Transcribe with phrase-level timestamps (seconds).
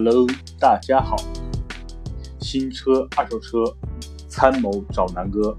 [0.00, 0.24] Hello
[0.60, 1.16] 大家好。
[2.38, 3.64] 新车、二手车，
[4.28, 5.58] 参谋找南哥。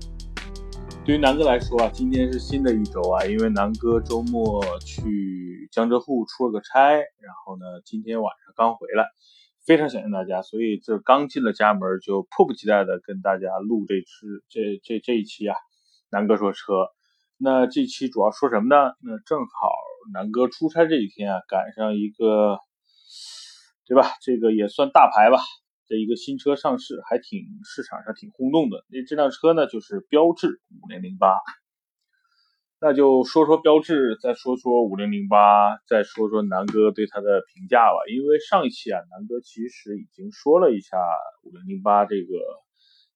[1.04, 9.10] 对于南哥来说啊，今天是新的一周啊，因为南哥周末去江浙沪出了个差，然后呢，今天晚上刚回来，
[9.66, 15.56] 非常想念大家，所以这刚进了家门就迫不及待的跟大家录这次这这这一期啊，
[16.12, 16.88] 南哥说车。
[17.38, 18.94] 那这期主要说什么呢？
[19.02, 19.70] 那正好
[20.14, 22.60] 南哥出差这几天啊，赶上一个。
[23.90, 24.04] 对吧？
[24.22, 25.40] 这个也算大牌吧。
[25.88, 28.86] 这一个新车上市，还挺市场上挺轰动的。
[28.88, 31.34] 那这辆车呢，就是标致五零零八。
[32.80, 37.98] 那就说说标致，再说说五零零八，再说说南哥对它的评价吧。
[38.14, 41.00] 因为上一期啊，南哥其实已经说了一下
[41.42, 42.36] 五零零八这个，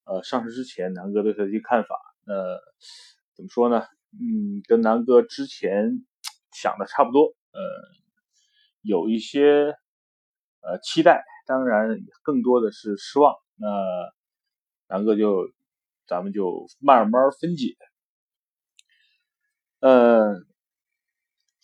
[0.06, 1.96] 呃，上市之前南哥对它的一些看法。
[2.26, 2.34] 那
[3.36, 3.84] 怎么说呢？
[4.14, 6.04] 嗯，跟南哥之前
[6.52, 7.36] 想的差不多。
[7.52, 7.62] 呃，
[8.82, 9.76] 有一些。
[10.64, 13.36] 呃，期待当然更多的是失望。
[13.56, 13.68] 那
[14.88, 15.52] 南哥就
[16.08, 17.76] 咱们就慢慢分解。
[19.80, 20.36] 呃，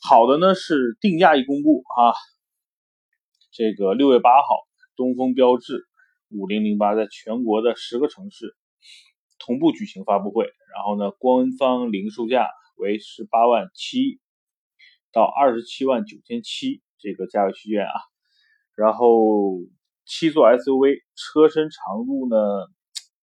[0.02, 2.12] 好的呢是定价一公布啊，
[3.52, 5.88] 这个六月八号，东风标致
[6.30, 8.58] 五零零八在全国的十个城市
[9.38, 10.44] 同步举行发布会，
[10.76, 14.20] 然后呢，官方零售价为十八万七
[15.14, 18.09] 到二十七万九千七这个价位区间啊。
[18.80, 19.60] 然后
[20.06, 22.38] 七座 SUV 车身长度呢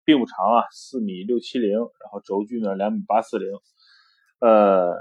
[0.04, 3.48] 并不长啊，四米六七零，然后轴距呢两米八四零，
[4.40, 4.94] 呃，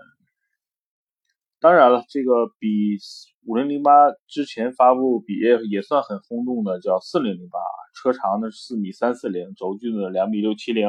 [1.60, 2.98] 当然了，这个比
[3.46, 3.92] 五零零八
[4.28, 5.34] 之前发布比
[5.70, 7.60] 也算很轰动的，叫四零零八，
[7.94, 10.88] 车长呢四米三四零，轴距呢两米六七零，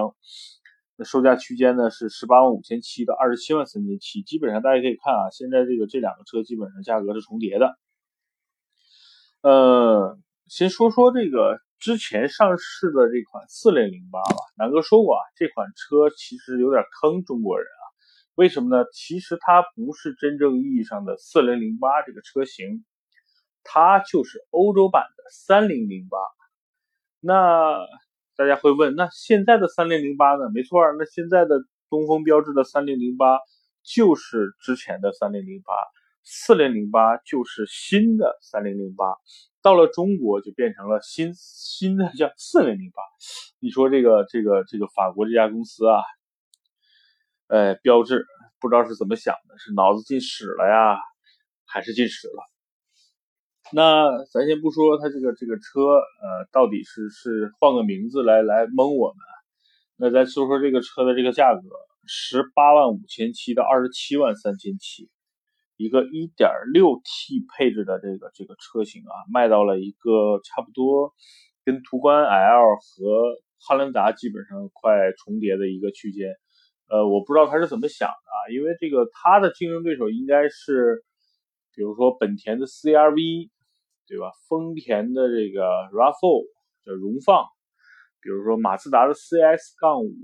[0.96, 7.76] 那售价区间呢是十八万五千七到二十七万三千七，基本上大家可以看啊，现在这个这两个车基本上价格是重叠的。
[9.46, 10.18] 呃，
[10.48, 14.38] 先说说这个之前上市的这款四零零八吧。
[14.58, 17.84] 南哥说过啊，这款车其实有点坑中国人啊。
[18.34, 18.84] 为什么呢？
[18.92, 22.84] 其实它不是真正意义上的四零零八这个车型，
[23.62, 26.18] 它就是欧洲版的三零零八。
[27.20, 27.78] 那
[28.36, 30.50] 大家会问，那现在的三零零八呢？
[30.52, 33.38] 没错，那现在的东风标致的三零零八
[33.84, 35.72] 就是之前的三零零八。
[36.28, 39.14] 四零零八就是新的三零零八，
[39.62, 43.00] 到了中国就变成了新新的叫四零零八。
[43.60, 46.02] 你说这个这个这个法国这家公司啊，
[47.46, 48.26] 呃，标志
[48.58, 50.98] 不知道是怎么想的，是脑子进屎了呀，
[51.64, 52.42] 还是进屎了？
[53.72, 59.18] 那咱先不说它这个这个车，呃，到底是是换个名字来来蒙我们？
[59.94, 61.60] 那再说说这个车的这个价格，
[62.04, 65.08] 十八万五千七到二十七万三千七。
[65.76, 71.12] 一个 1.6T 配置的这个这个车型啊，卖到了一个差不多
[71.64, 76.34] 跟途观 L 和汉兰达基本上快重叠的一个区间。
[76.88, 81.04] 呃，我不知道他是怎么想的啊，因为这个他的竞争对手应该是，
[81.74, 83.50] 比如说本田的 CRV，
[84.06, 84.30] 对吧？
[84.48, 86.46] 丰田的这个 RAV4
[86.84, 87.44] 叫荣放，
[88.22, 90.14] 比如说马自达的 CS 杠五。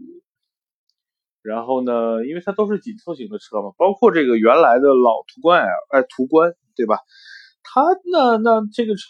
[1.42, 6.98] 然后呢，因为它都是紧凑型的车嘛，包括这个原来的老途观 L，哎，途观，对吧？
[7.62, 7.82] 它
[8.12, 9.08] 那那这个车，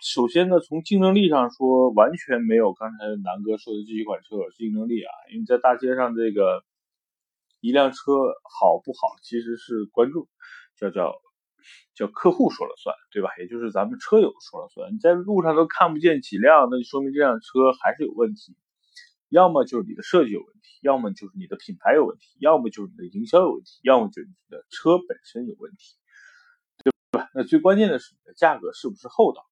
[0.00, 5.10] 首先呢，从竞争力上说，完全没有刚才南哥说的这几款车有竞争力啊。
[5.32, 6.62] 因为在大街上，这个
[7.60, 8.12] 一辆车
[8.44, 10.26] 好不好，其实是观众
[10.78, 11.14] 叫叫
[11.94, 13.28] 叫客户说了算，对吧？
[13.40, 14.94] 也就是咱们车友说了算。
[14.94, 18.56] 你在路上都看不见几辆，那就说明这辆车还是有问题。
[19.28, 25.96] 要么就是你的设计有问题，要么就是你的品牌有问题，要么就是你的营销有问题，要么就是你的车本身有问题，
[26.82, 27.28] 对吧？
[27.34, 29.44] 那最关键的是你的价格是不是厚道？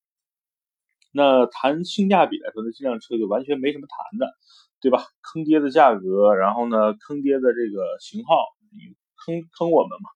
[1.13, 4.35] 那谈性价比来说，那这辆车就完全没什么谈的，
[4.81, 5.05] 对吧？
[5.23, 8.37] 坑爹的价格，然后呢，坑爹的这个型号，
[8.71, 10.11] 你坑坑我们嘛？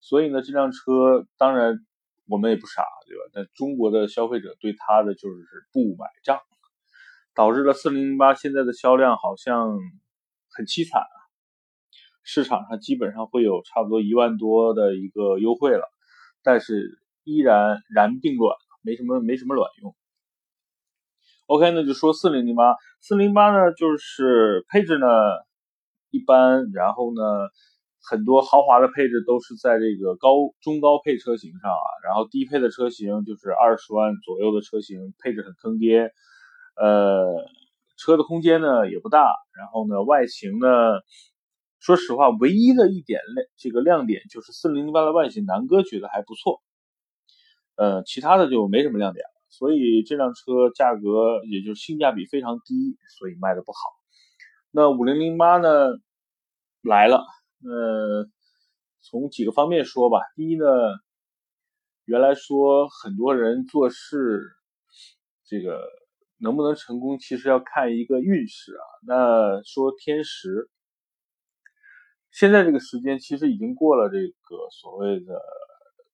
[0.00, 1.78] 所以呢，这辆车当然
[2.26, 3.22] 我们也不傻，对吧？
[3.32, 6.40] 但中国的消费者对它的就是不买账。
[7.34, 9.78] 导致了四零零八现在的销量好像
[10.58, 11.14] 很凄惨啊，
[12.24, 15.84] 市场上基本上会有差不多一万多的一个优惠了，
[16.42, 19.94] 但是依然然并卵，没什么没什么卵用。
[21.46, 25.06] OK，那就说四零零八，四零八呢就是配置呢
[26.10, 27.22] 一般，然后呢
[28.02, 36.10] 很多豪华的配置都是在这个高中高配车型上啊，然后低配的车型就是二十万左右的车型，配置很坑爹。
[36.74, 37.46] 呃，
[37.98, 39.20] 车的空间呢也不大，
[39.58, 40.66] 然后呢外形呢，
[41.80, 46.62] 说实话，唯一的一点亮这个亮点就是四零零八的外形，南哥觉得还不错。
[47.76, 49.30] 呃，其他的就没什么亮点了。
[49.50, 53.78] 所以这辆车价格也就是性价比非常低，所以卖的不好。
[54.70, 55.68] 那五零零八呢
[56.82, 57.24] 来了，
[57.64, 58.28] 呃，
[59.00, 60.18] 从几个方面说吧。
[60.36, 60.66] 第一呢，
[62.04, 64.50] 原来说很多人做事
[65.46, 65.80] 这个
[66.38, 68.84] 能不能成功，其实要看一个运势啊。
[69.06, 70.70] 那说天时，
[72.30, 75.40] 现在这个时间其实已经过了这个所谓的。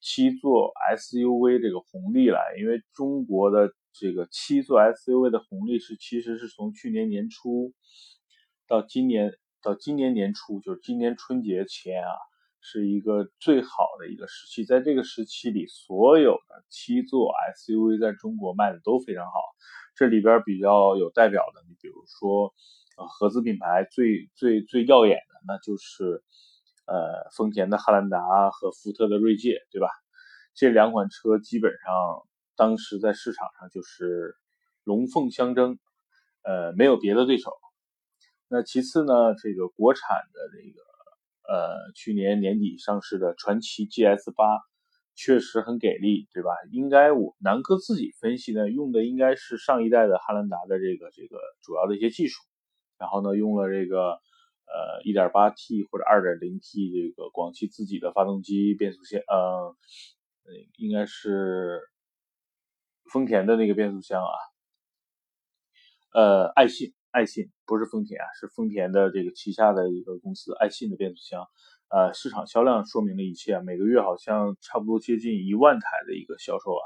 [0.07, 7.73] 七座 SUV 这个红利了，因为中国的这个七座 SUV 的红利是其实是从去年年初
[8.69, 9.33] 到今年
[9.63, 12.13] 到今年年初，就是今年春节前啊，
[12.65, 14.65] 是一个最好的一个时期。
[14.65, 19.39] 在这个时期里，所有的七座 SUV 在中国卖的都非常好。
[19.95, 22.53] 这里边比较有代表的，你比如说，
[22.97, 26.25] 呃，合资品牌最最最耀眼的，那就是。
[26.87, 29.89] 呃，丰田的汉兰达和福特的锐界，对吧？
[30.55, 34.37] 这两款车基本上当时在市场上就是
[34.85, 35.79] 龙凤相争，
[36.43, 37.51] 呃，没有别的对手。
[38.49, 40.83] 那其次呢，这个国产的这个
[41.49, 44.61] 呃，去年年底上市的传祺 GS 八
[45.15, 46.51] 确实很给力，对吧？
[46.71, 52.43] 应该我南哥自己分析呢，用的应该是上一代的汉兰达的这个这个主要的一些技术，
[52.99, 54.21] 然后呢，用了这个。
[54.67, 59.77] 呃，1.8T 或者 2.0T 这个广汽自己的发动机变速箱，呃，
[60.79, 61.83] 应该是
[63.13, 64.33] 丰田的那个变速箱啊，
[66.15, 71.47] 呃，爱信，爱信不是丰田啊，是丰田的这个旗下的一个公司，爱信的变速箱，
[71.89, 76.85] 呃，市场销量说明了一切，每个月好像差不多接近一万台的一个销售啊，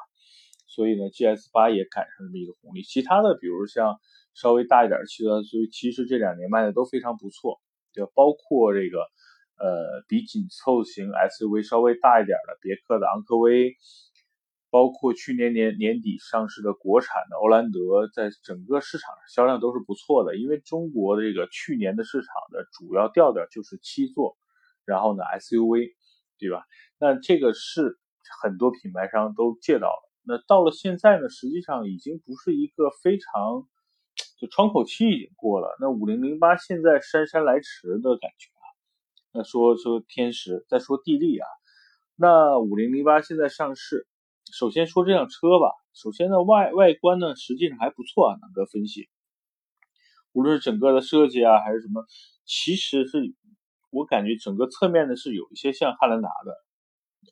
[0.67, 3.99] 所以呢，GS 八也赶上这么一个红利，其他的比如像
[4.35, 7.59] 稍微大一点的汽车，所以其实这两年卖的都非常不错。
[7.95, 9.01] 就包括这个，
[9.57, 13.75] 呃，比紧凑型 SUV 稍微大一点的别克的昂科威，
[14.71, 20.37] 包括去年年年底上市的国产的欧蓝德，在整个市场上销量都是不错的。
[20.37, 24.37] 因为中国的这个去年的市场的主要调调就是七座，
[24.85, 25.95] 然后呢 SUV，
[26.39, 26.65] 对吧？
[26.99, 27.99] 那这个是
[28.43, 30.11] 很多品牌商都借到了。
[30.25, 33.69] 那到了现在呢，实际上已经不是一个非常。
[34.41, 38.67] 就窗口期已经过了，那五零零八现在姗姗来迟的感觉啊。
[39.33, 41.47] 那说说天时，再说地利啊。
[42.17, 44.09] 那五零零八现在上市，
[44.53, 45.71] 首先说这辆车吧。
[45.95, 48.39] 首先呢，外外观呢实际上还不错啊。
[48.41, 49.09] 南哥分析，
[50.33, 52.05] 无论是整个的设计啊，还是什么，
[52.45, 53.35] 其实是
[53.91, 56.53] 我感觉整个侧面呢是有一些像汉兰达的。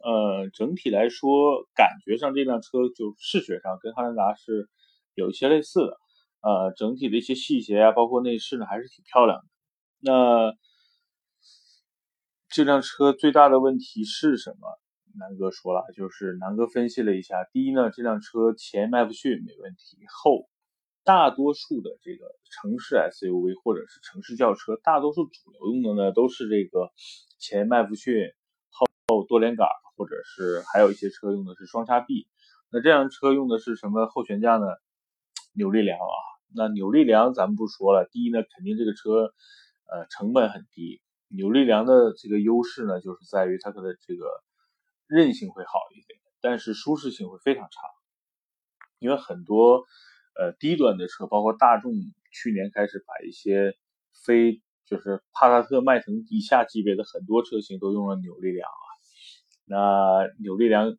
[0.04, 4.69] 呃，整体来说，感觉上这辆车就视觉上跟汉兰达是
[5.14, 5.96] 有一些类似的。
[6.42, 9.44] 呃，整体的一些细节啊，包括内饰呢，还是挺漂亮的。
[10.00, 10.52] 那
[12.48, 14.69] 这辆车最大的问题是什么？
[15.18, 20.48] 南哥说了，就是南哥分析了一下，第一呢，这辆车前麦弗逊没问题，后
[21.04, 26.90] 大多数的这个城市 SUV 或者是城市轿车，大多数主流用的呢都是这个
[27.38, 28.32] 前麦弗逊，
[29.06, 29.66] 后多连杆，
[29.96, 32.26] 或者是还有一些车用的是双叉臂。
[32.70, 34.66] 那这辆车用的是什么后悬架呢？
[35.55, 36.17] 扭力梁啊。
[36.55, 39.32] 那扭力梁咱们不说了，第一呢，肯定这个车，
[39.86, 41.00] 呃，成本很低。
[41.29, 44.24] 扭力梁的这个优势呢，就是在于它的这个
[45.06, 47.81] 韧性会好一点，但是舒适性会非常差。
[48.98, 49.84] 因为很多
[50.39, 51.93] 呃低端的车，包括大众，
[52.32, 53.77] 去年开始把一些
[54.25, 58.86] 非就是帕萨特、迈腾以下级别的很多车型都用了扭力梁啊。
[59.65, 60.96] 那扭力梁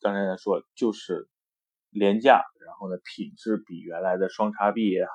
[0.00, 1.28] 刚才说就是。
[1.90, 5.10] 廉价，然后呢，品质比原来的双叉臂也好，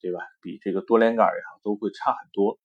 [0.00, 0.20] 对吧？
[0.40, 2.58] 比这个多连杆也好，都会差很多。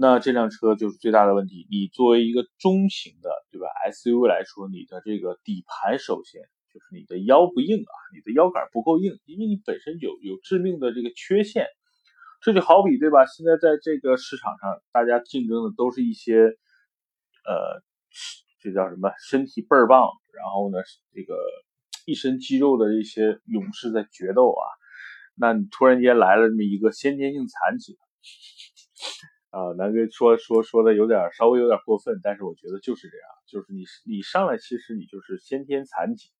[0.00, 1.66] 那这辆车就是最大的问题。
[1.70, 6.40] 你作为一个中型的，对吧？SUV 来说，你的这个底盘首先
[6.72, 11.66] 就是你的腰不硬啊，你的腰杆不够硬，因为你本身有有致命的这个缺陷。
[12.40, 13.26] 这就好比，对吧？
[13.26, 16.56] 现在在这个市场上，大家竞争的都是一些，
[17.44, 17.82] 呃，
[18.62, 19.12] 这叫什么？
[19.28, 20.78] 身体倍儿棒，然后呢，
[21.12, 21.36] 这个。
[22.06, 24.64] 一身肌肉的一些勇士在决斗啊，
[25.36, 27.96] 那你突然间来了这么一个先天性残疾，
[29.50, 36.30] 啊，南哥说说说的有点稍微有点过分，但是我觉得就是这样，就是你你上来其实你就是先天残疾，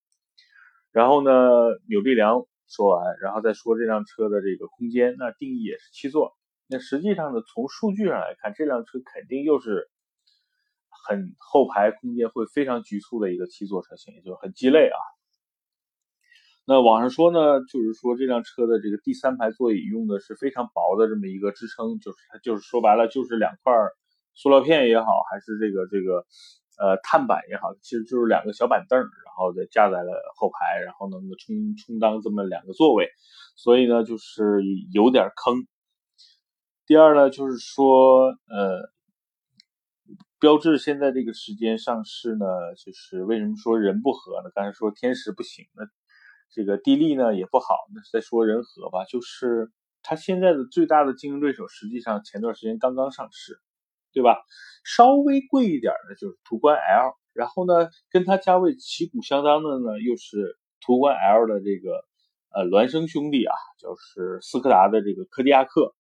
[0.93, 1.31] 然后呢
[1.88, 6.37] 扭力梁说完，然后再说这辆车的这个空间，那定义也是七座，
[6.69, 9.90] 那实际上呢从数据上来看，这辆车肯定又是
[10.88, 14.99] 很后排空间会非常局促的一个七座车型，也就很鸡肋啊。
[16.67, 23.73] 那网上说呢，就是说这辆车的这个第三排座椅用的是非常薄的这么一个支撑，就是它就是说白了就是两块
[24.35, 26.25] 塑料片也好，还是这个这个
[26.79, 33.09] 呃碳板也好，其实就是两个小板凳，然后再架在了后排，然后能够充充当这么两个座位，
[33.57, 34.62] 所以呢就是
[34.93, 35.67] 有点坑。
[36.87, 38.90] 第二呢就是说呃。
[40.40, 42.47] 标志现在这个时间上市呢，
[42.83, 44.49] 就是为什么说人不和呢？
[44.55, 45.85] 刚才说天时不行，那
[46.50, 47.75] 这个地利呢也不好。
[47.95, 49.71] 那再说人和吧，就是
[50.02, 53.61] 它现在的最大的竞争对手，实际上前段时间刚刚上市，
[54.12, 54.37] 对吧？
[54.85, 62.04] 稍微贵一点的就是途观 L，然后呢，跟它价位旗鼓相当的呢，又是途观 L 的这个
[62.50, 65.95] 呃孪生兄弟啊，就是斯柯达的这个柯迪亚克。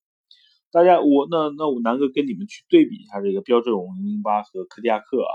[0.72, 5.34] 大家，我那那我南哥跟你们去对比一下这个标致五零零八和柯迪亚克啊，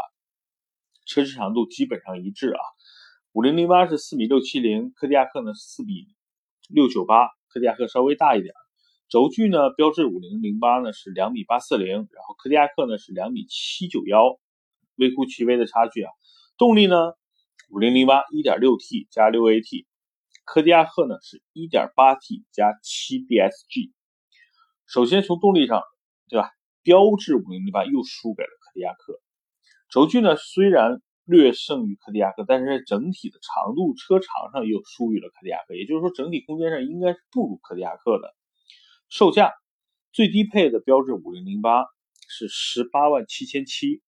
[1.06, 2.60] 车身长度基本上一致啊。
[3.36, 6.08] 五零零八是四米六七零，柯迪亚克呢是四米
[6.70, 8.54] 六九八，柯迪亚克稍微大一点。
[9.10, 14.40] 轴距呢，标致五零零八呢是两米八四零，然后柯迪亚克呢是两米七九幺，
[14.96, 16.10] 微乎其微的差距啊。
[16.58, 16.96] 动力呢，
[17.72, 19.86] 五零零八一点六 T 加六 AT，
[20.46, 23.92] 柯迪亚克呢是一点八 T 加七 DSG。
[24.88, 25.82] 首先从动力上，
[26.30, 26.52] 对吧？
[26.84, 29.20] 标致五零零八又输给了柯迪亚克。
[29.90, 35.76] 轴距呢虽然略胜于柯迪亚克，但是在整体的长度、车长上又输于了柯迪亚克。
[35.76, 38.36] 也就是说，整体空间上应该是不如柯迪亚克的。
[39.10, 39.54] 售价
[40.12, 41.86] 最低配的标致五零零八
[42.28, 44.02] 是十八万七千七，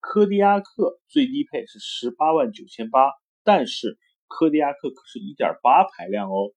[0.00, 3.10] 柯迪亚克最低配是十八万九千八，
[3.44, 6.52] 但是柯迪亚克可是一点八排量哦。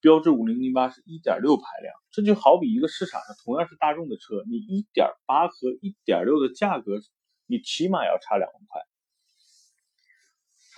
[0.00, 7.00] 标致五零零八是一点六排量，这就好比一个市场上同样是大众的车，你一点八和一点六的价格，
[7.48, 8.80] 你起码要差两万块。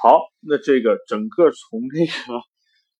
[0.03, 2.41] 好，那这个整个从这个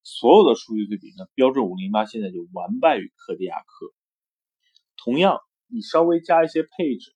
[0.03, 3.95] 所有的数据对比呢，标致五零八现在就完败于柯迪亚克。
[5.03, 7.15] 同样，你稍微加一些配置，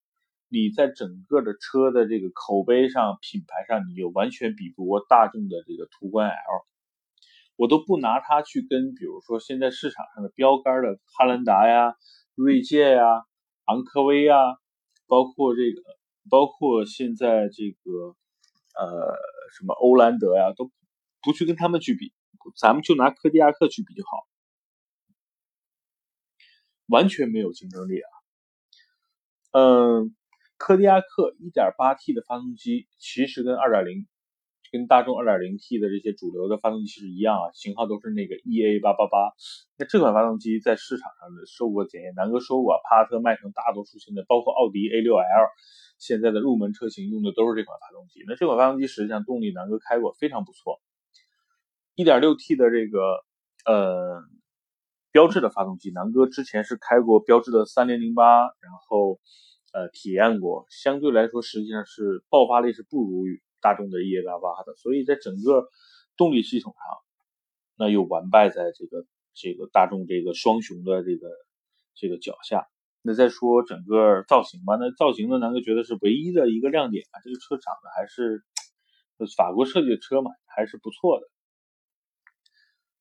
[0.49, 6.67] 你在整个的车的这个口碑上、品牌上，你又完全比不过大众的这个途观 L。
[7.57, 11.95] 我都不拿它去跟，比如说现在市场上的标杆的汉兰达呀、
[12.35, 13.05] 锐界呀、
[13.67, 14.35] 昂科威呀，
[15.07, 15.83] 包括这个，
[16.31, 18.17] 包括现在这个，
[18.79, 19.15] 呃，
[19.57, 20.71] 什么欧蓝德呀，都
[21.23, 22.13] 不去跟他们去比，
[22.57, 24.27] 咱们就拿柯迪亚克去比就好，
[26.87, 28.11] 完全没有竞争力啊。
[29.53, 30.15] 嗯，
[30.57, 34.07] 柯迪亚克 1.8T 的发动机其实跟2.0。
[34.73, 39.31] 跟大众 2.0T 的这些主流的发动机是一样啊，型号都是那个 EA888。
[39.79, 45.47] 那这款发动机在市场上的受过检验，南哥说过，帕萨特、迈腾大多数现在包括奥迪 A6L
[45.99, 48.25] 现在的入门车型用的都是这款发动机。
[48.27, 50.81] 那这款发动机实际上动力南哥开过，非常不错。
[51.97, 53.25] 1.6T 的这个
[53.65, 54.23] 呃
[55.13, 59.21] 标致的发动机，南哥之前是开过标致的3008，然后
[59.73, 63.43] 呃体验过，相对来说实际上是爆发力是不如于。
[63.65, 65.67] 大众的 EA88 的，所以在整个
[66.19, 66.99] 动力系统上，
[67.79, 71.29] 那又完败在这个这个大众这个双雄的这个
[71.95, 72.69] 这个脚下。
[73.07, 77.21] 那再说整个造型吧，那造型呢，南哥觉得是唯一的一个亮点啊。
[77.23, 78.43] 这个车长得还是
[79.37, 81.27] 法国设计的车嘛，还是不错的。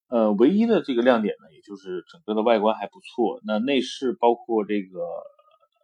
[0.09, 3.39] 呃，唯一的这个亮点呢，也就是整个的外观还不错。
[3.45, 4.99] 那内饰包括这个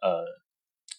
[0.02, 0.24] 呃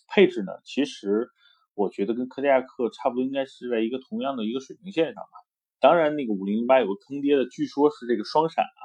[0.09, 1.29] 配置呢，其实。
[1.73, 5.31] 我觉得跟柯迪亚克差不多，应该是在一个同样的一个水平线上吧。
[5.79, 8.83] 当然，那个五零零八有个坑爹的，据说是这个双闪啊，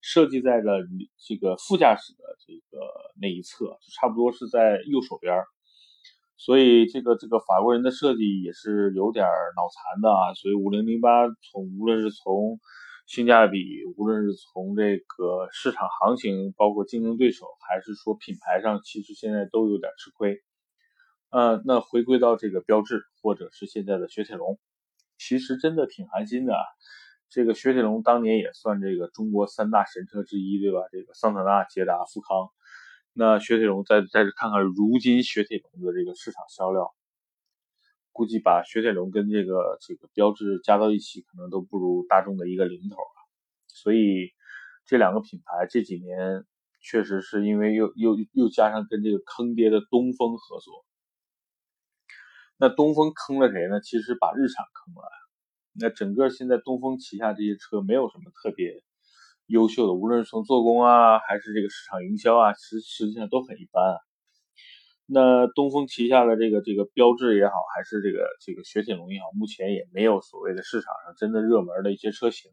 [0.00, 0.78] 设计在了
[1.18, 2.84] 这个副驾驶的这个
[3.20, 5.44] 那一侧，差不多是在右手边
[6.36, 9.26] 所以这个这个法国人的设计也是有点
[9.56, 10.32] 脑残的啊。
[10.34, 12.58] 所以五零零八从无论是从
[13.06, 13.58] 性价比，
[13.96, 20.40] 无论是从这个市场行情，包括竞争对手，还是说品牌上，其实现在都有点吃亏。
[21.28, 24.58] 呃，那回归到这个标志，或者是现在的雪铁龙，
[25.18, 26.54] 其实真的挺寒心的。
[27.30, 30.80] 这个雪铁龙当年也算这个中国三大神车之一，对吧？
[30.90, 32.50] 这个桑塔纳、捷达、富康。
[33.12, 36.86] 那雪铁龙再再看看如今雪铁龙的这个市场销量，
[38.10, 43.18] 估计把雪铁龙跟这个这个标志加到一起，可能都不如大众的一个零头啊。
[43.68, 44.32] 所以
[44.84, 46.44] 这两个品牌这几年
[46.80, 50.84] 确实是因为又又又加上跟这个坑爹的东风合作。
[52.56, 53.80] 那东风坑了谁呢？
[53.80, 55.19] 其实把日产坑了。
[55.72, 58.82] 那整个现在东风旗下这些车没有什么特别
[59.46, 63.98] 优秀的，无论是从做工啊，还是这个市场营销啊，实实际上都很一般啊。
[65.06, 72.50] 那东风旗下的这个这个标致也好，还是这个这个雪铁龙也好，目前也没有所谓的市场上真的热门的一些车型。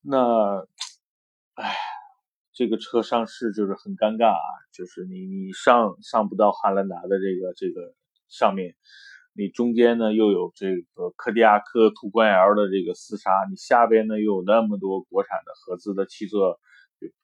[0.00, 0.66] 那，
[1.54, 1.76] 唉，
[2.52, 7.94] 这个车上市就是很尴尬啊，就是你你上上不到汉兰达的这个这个。
[8.34, 8.74] 上面，
[9.34, 16.60] 你中间呢又有这个柯迪亚克、途观 L 的这个厮杀，你下边呢又有那么多国产的合资的七座，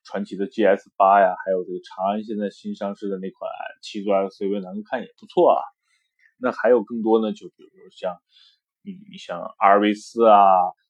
[0.03, 3.51] 传奇的 GS 八呀，还有这个长安现在新上市的那款
[3.83, 5.61] 七座 SUV，咱们看也不错啊。
[6.39, 8.17] 那还有更多呢，就比如像
[8.81, 10.41] 你你像 RV 四啊、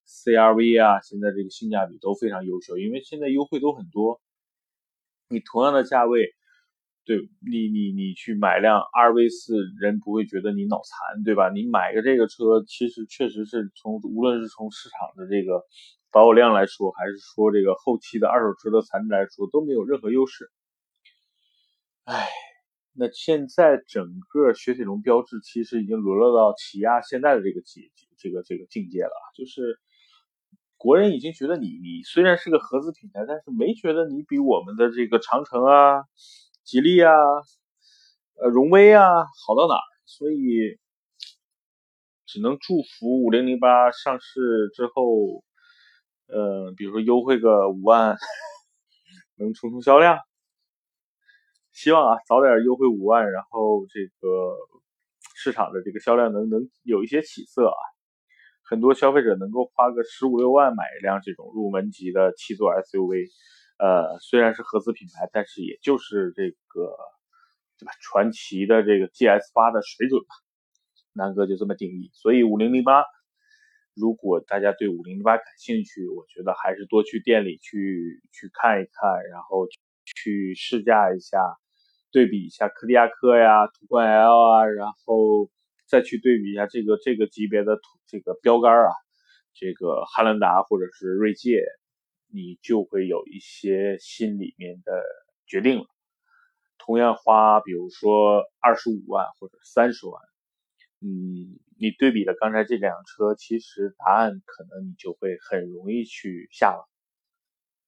[0.08, 4.22] CRV 啊，现在这个性价比都非常优秀，因为现在优惠都很多。
[5.28, 6.34] 你同样的价位。
[7.06, 11.50] 对你，你你去买辆 RV 四，人不会觉得你脑残，对吧？
[11.50, 15.63] 你买个这个车，其实确实是从无论是从市场的这个
[16.12, 20.51] 保有量来说，还是说这个后期的二手车的残值来说，都没有任何优势。
[22.06, 22.27] 哎，
[22.94, 27.84] 那现在整个雪铁龙标志其实已经沦落到起亚现在的这个境
[28.18, 29.79] 这个这个境界了，就是
[30.77, 36.03] 国人已经觉得你你虽然是个合资品牌，但是没觉得你比我们的这个长城啊。
[36.63, 37.12] 吉利啊，
[38.36, 39.04] 呃，荣威啊，
[39.46, 39.75] 好到哪？
[40.06, 40.78] 所以
[42.25, 45.44] 只能祝福五零零八上市之后，
[46.28, 48.18] 呃，比如说优惠个五万，
[49.36, 50.20] 能冲冲销量。
[51.72, 54.56] 希望啊，早点优惠五万，然后这个
[55.36, 57.78] 市场的这个销量能能有一些起色啊。
[58.63, 63.30] 很多消费者能够花个十五六万买一辆这种入门级的七座 SUV。
[63.79, 66.98] 呃，虽然是合资品牌，但是也就是这个，
[67.77, 67.93] 对吧？
[68.01, 70.36] 传奇的这个 GS 八的水准吧，
[71.13, 72.12] 南哥就这么定义。
[72.13, 73.05] 所以五零零八，
[73.95, 79.65] 如果大家对五零零八感兴趣，我觉得还是多去店里去去看一看，然后
[80.03, 81.39] 去试驾一下，
[82.12, 85.50] 对比一下柯迪亚克呀、途观 L 啊，然后
[85.88, 88.91] 再去对比一下这个这个级别的这个标杆啊，
[89.53, 91.63] 这个汉兰达或者是锐界。
[92.31, 95.03] 你就会有一些心里面的
[95.46, 95.85] 决定了。
[96.77, 100.22] 同样花，比如说二十五万或者三十万，
[101.01, 106.89] 嗯，你对比了刚才这辆车，其实答案可能你就会很容易去下了。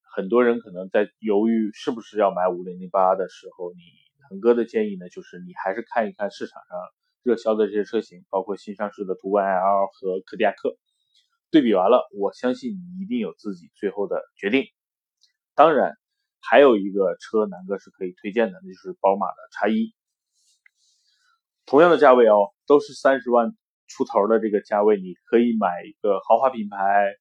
[0.04, 3.80] 很多人可能在犹豫是不是要买五零零八的时候，你
[4.28, 6.78] 腾哥的建议呢，就是你还是看一看市场上
[7.24, 10.78] 热销的这些车型，包括新上市的途观 L 和柯迪亚克。
[11.52, 14.66] 对比完了，我相信你一定有自己最后的决定。
[15.54, 15.92] 当然，
[16.40, 19.94] 还有一个车，南哥是可以推荐的，那就是宝马的叉一。
[21.66, 23.56] 同样的价位哦，都是三十万
[23.88, 27.16] 出头的这个价位，你可以买一个豪华品牌。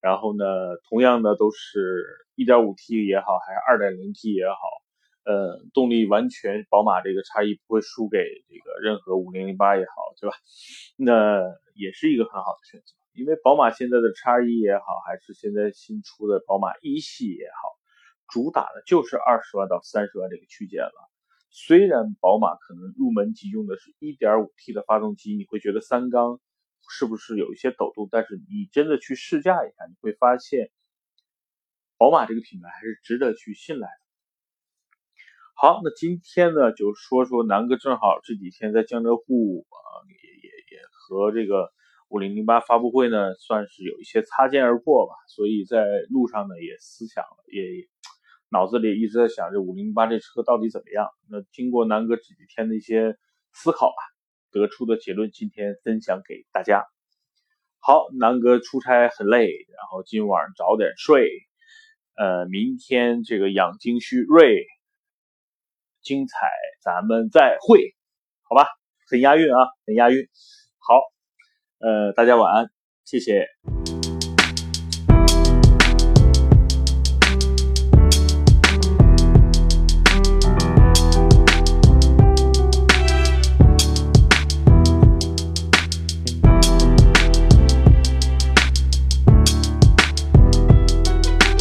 [0.00, 0.44] 然后呢，
[0.88, 4.56] 同样的都是一点五 T 也好，还是二点零 T 也好，
[5.24, 10.36] 呃，动力完全宝马这个叉一不会输给这个任何五零零八也好，对吧？
[10.96, 11.42] 那
[11.74, 12.95] 也是一个很好的选择。
[13.16, 17.72] 因为宝马现在的叉一也好，还是现在新出的宝马一系也好，
[18.28, 21.10] 主打的就是二十万到三十万这个区间了。
[21.50, 26.38] 虽然宝马可能入门级用的是一点五 T 的发动机，你会觉得三缸
[26.90, 28.06] 是不是有一些抖动？
[28.10, 30.70] 但是你真的去试驾一下，你会发现
[31.96, 34.00] 宝马这个品牌还是值得去信赖的。
[35.54, 41.72] 好，那今天呢，就说说南哥正好这几天在江浙沪啊，也也也和这个。
[42.08, 47.62] 五零零八发布会呢，算是有一些擦肩而过吧，所以在路上呢也思想了也
[48.48, 51.08] 脑子里一直在想这五零零八这车到底怎么样。
[51.28, 53.16] 那经过南哥这几天的一些
[53.52, 53.96] 思考吧，
[54.52, 56.84] 得出的结论今天分享给大家。
[57.80, 61.28] 好，南哥出差很累，然后今晚早点睡，
[62.16, 64.64] 呃，明天这个养精蓄锐，
[66.02, 66.48] 精彩，
[66.82, 67.94] 咱们再会，
[68.42, 68.68] 好吧？
[69.08, 70.28] 很押韵啊，很押韵。
[71.78, 72.70] 呃，大家晚安，
[73.04, 73.46] 谢谢。